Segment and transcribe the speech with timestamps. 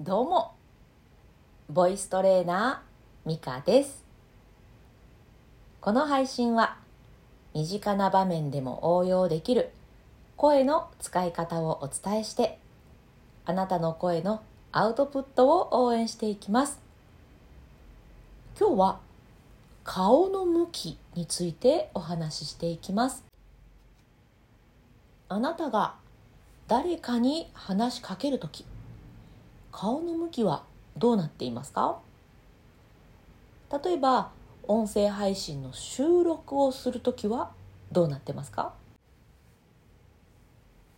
[0.00, 0.54] どうも。
[1.68, 4.04] ボイストレーナーミカです。
[5.80, 6.76] この配信は
[7.52, 9.72] 身近な場面でも応用できる
[10.36, 12.60] 声の使い方をお伝えして
[13.44, 14.40] あなたの声の
[14.70, 16.78] アウトプットを応援していきます。
[18.56, 19.00] 今日は
[19.82, 23.24] 顔の向きについてお話ししていきます。
[25.28, 25.96] あなたが
[26.68, 28.64] 誰かに話しかけるとき
[29.72, 30.64] 顔の向きは
[30.96, 31.98] どうなっていますか？
[33.84, 34.30] 例えば
[34.66, 37.52] 音声配信の収録をするときは
[37.92, 38.72] どうなってますか？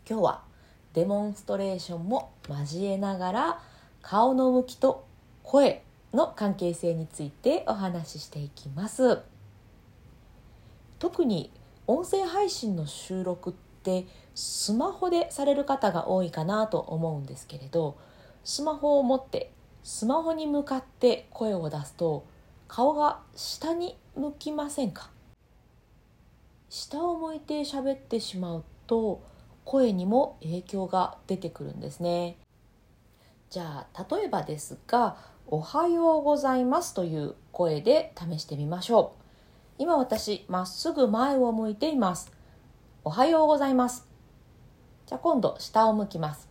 [0.08, 0.42] 今日は
[0.94, 3.60] デモンストレーションも交えながら
[4.02, 5.04] 顔の向きと
[5.42, 9.20] 声の関係性についてお話ししていきます。
[10.98, 11.50] 特に
[11.86, 17.96] 音声配信の収録ってスマホでされる方が多いかなと思うんですけれど
[18.44, 22.26] スマホを持ってスマホに向かって声を出すと
[22.68, 25.10] 顔が下に向きませんか？
[26.68, 29.22] 下を向いて喋ってしまうと
[29.64, 32.36] 声にも影響が出てくるんですね。
[33.50, 35.16] じゃあ例えばですが
[35.48, 39.20] 「おはようございます」という声で試してみましょう。
[39.78, 42.32] 今私まっすぐ前を向いています。
[43.02, 44.06] おはようございます。
[45.06, 46.49] じゃあ今度下を向きます。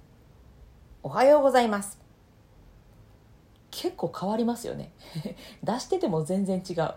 [1.01, 1.97] おはようございます。
[3.71, 4.91] 結構変わりますよね。
[5.63, 6.93] 出してても全然違う。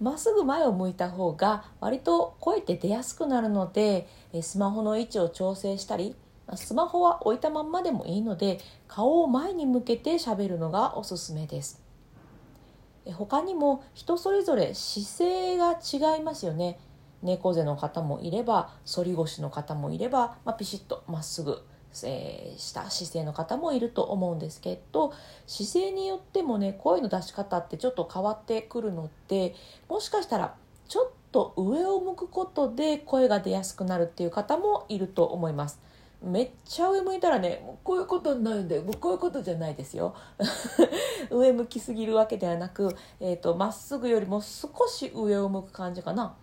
[0.00, 4.08] まっすぐ前を向いた方が割と声って出やすくなるので
[4.40, 6.16] スマホの位置を調整したり
[6.54, 11.82] スマホは置いたまんまでもいいので顔を前に向けて喋るのがおすすめです。
[13.12, 16.80] 他にも人それぞれ姿勢が違いますよね。
[17.22, 21.62] 猫背の方もいれば反り腰の方もいれば、まあ、ピシッとまっすぐ
[22.04, 25.12] えー、した姿勢の方もいると思うんですけど
[25.46, 29.54] 姿勢によってもね声の出し方ってちょっと変わってくるので
[29.88, 30.54] もしかしたら
[30.88, 35.80] ちょっと上を向くことで声が出やすくなるっていう方もいると思います。
[36.22, 40.14] めっちゃ上向いたらねもうこういうことになるんでもうこういうことじゃないですよ。
[41.30, 46.36] 上向きすぎるわけではなくえっ、ー、とまっすぐよりも少し上を向く感じかな。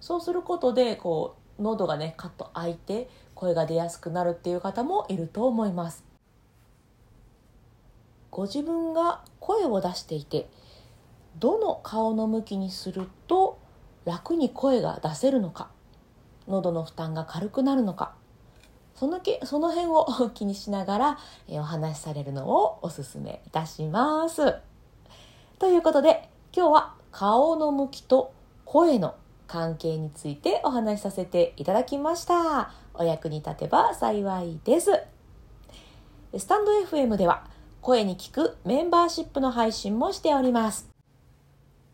[0.00, 6.04] そうすることでこう喉がねカッと開いて声が出やすくなるっていう方もいると思います
[8.30, 10.48] ご自分が声を出していて
[11.38, 13.58] どの顔の向きにすると
[14.04, 15.70] 楽に声が出せるのか
[16.48, 18.14] 喉の負担が軽くなるのか
[18.94, 21.18] そのけその辺を 気にしながら
[21.50, 24.56] お話しされるのをおすすめいたします。
[25.58, 28.32] ということで今日は顔の向きと
[28.64, 29.14] 声の
[29.46, 32.72] 関係についてお話しさせていただきました。
[32.94, 34.90] お役に立てば幸いです。
[36.36, 37.46] スタンド FM では
[37.80, 40.88] 声に聞くメンバーシップの配信もしております。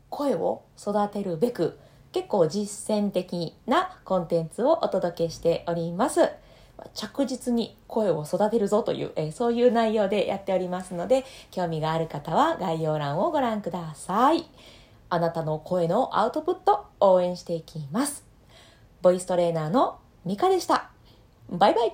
[0.09, 1.79] 声を育てるべく
[2.13, 6.31] 結構実践的なコンテンツをお届けしております。
[6.95, 14.45] 着実に声を育てるぞという、えそういう内容でやっておりますので、興味がある方は概要欄をご覧ください。
[15.15, 18.25] あなたの声のアウトプット応援していきます。
[19.03, 20.91] ボイストレーナーのミカでした。
[21.51, 21.93] バイバイ